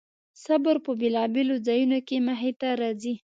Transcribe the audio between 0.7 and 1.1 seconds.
په